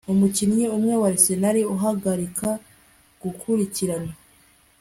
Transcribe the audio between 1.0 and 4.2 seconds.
wa Arsenal uhagarika gukurikirana